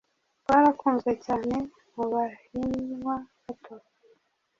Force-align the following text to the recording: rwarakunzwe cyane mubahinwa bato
rwarakunzwe 0.43 1.11
cyane 1.25 1.55
mubahinwa 1.95 3.15
bato 3.43 3.75